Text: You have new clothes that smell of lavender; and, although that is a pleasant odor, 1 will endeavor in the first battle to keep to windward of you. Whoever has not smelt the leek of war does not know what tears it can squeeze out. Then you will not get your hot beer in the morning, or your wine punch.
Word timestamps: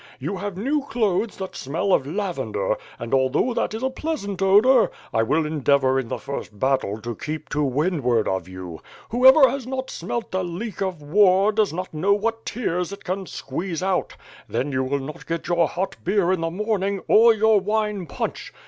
You 0.19 0.37
have 0.37 0.57
new 0.57 0.81
clothes 0.89 1.37
that 1.37 1.55
smell 1.55 1.93
of 1.93 2.07
lavender; 2.07 2.75
and, 2.97 3.13
although 3.13 3.53
that 3.53 3.75
is 3.75 3.83
a 3.83 3.91
pleasant 3.91 4.41
odor, 4.41 4.89
1 5.11 5.27
will 5.27 5.45
endeavor 5.45 5.99
in 5.99 6.07
the 6.07 6.17
first 6.17 6.57
battle 6.57 6.99
to 7.01 7.15
keep 7.15 7.49
to 7.49 7.63
windward 7.63 8.27
of 8.27 8.47
you. 8.47 8.81
Whoever 9.11 9.47
has 9.47 9.67
not 9.67 9.91
smelt 9.91 10.31
the 10.31 10.43
leek 10.43 10.81
of 10.81 11.03
war 11.03 11.51
does 11.51 11.71
not 11.71 11.93
know 11.93 12.13
what 12.15 12.47
tears 12.47 12.91
it 12.91 13.03
can 13.03 13.27
squeeze 13.27 13.83
out. 13.83 14.15
Then 14.49 14.71
you 14.71 14.83
will 14.83 14.97
not 14.97 15.27
get 15.27 15.47
your 15.47 15.67
hot 15.67 15.97
beer 16.03 16.31
in 16.31 16.41
the 16.41 16.49
morning, 16.49 17.03
or 17.07 17.31
your 17.31 17.59
wine 17.59 18.07
punch. 18.07 18.51